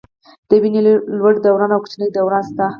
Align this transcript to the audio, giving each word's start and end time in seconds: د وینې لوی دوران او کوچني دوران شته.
د 0.49 0.51
وینې 0.61 0.81
لوی 1.21 1.33
دوران 1.45 1.71
او 1.73 1.81
کوچني 1.83 2.07
دوران 2.15 2.43
شته. 2.47 2.65